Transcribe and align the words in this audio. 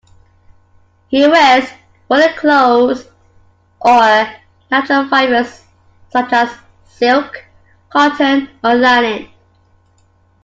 She 1.11 1.27
wears 1.27 1.69
woollen 2.09 2.33
clothes 2.35 3.05
or 3.81 4.33
natural 4.71 5.07
fibres 5.07 5.63
such 6.09 6.33
as 6.33 6.49
silk, 6.87 7.45
cotton 7.91 8.49
or 8.63 8.73
linen. 8.73 9.29